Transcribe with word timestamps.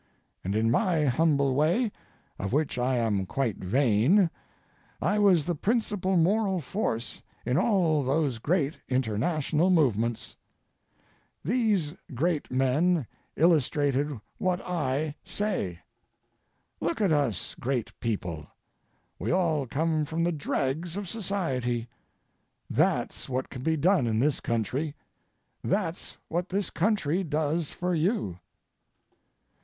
And 0.43 0.55
in 0.55 0.71
my 0.71 1.05
humble 1.05 1.53
way, 1.53 1.91
of 2.39 2.51
which 2.51 2.79
I 2.79 2.97
am 2.97 3.27
quite 3.27 3.57
vain, 3.59 4.31
I 4.99 5.19
was 5.19 5.45
the 5.45 5.53
principal 5.53 6.17
moral 6.17 6.59
force 6.59 7.21
in 7.45 7.55
all 7.55 8.03
those 8.03 8.39
great 8.39 8.79
international 8.89 9.69
movements. 9.69 10.35
These 11.45 11.93
great 12.15 12.49
men 12.49 13.05
illustrated 13.35 14.19
what 14.39 14.59
I 14.67 15.13
say. 15.23 15.77
Look 16.79 16.99
at 16.99 17.11
us 17.11 17.53
great 17.59 17.93
people—we 17.99 19.29
all 19.31 19.67
come 19.67 20.05
from 20.05 20.23
the 20.23 20.31
dregs 20.31 20.97
of 20.97 21.07
society. 21.07 21.87
That's 22.71 23.29
what 23.29 23.51
can 23.51 23.61
be 23.61 23.77
done 23.77 24.07
in 24.07 24.17
this 24.17 24.39
country. 24.39 24.95
That's 25.63 26.17
what 26.27 26.49
this 26.49 26.71
country 26.71 27.23
does 27.23 27.69
for 27.69 27.93
you. 27.93 28.39